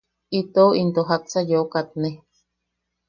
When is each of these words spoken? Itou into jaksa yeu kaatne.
Itou 0.39 0.69
into 0.81 1.01
jaksa 1.09 1.39
yeu 1.49 1.65
kaatne. 1.73 2.09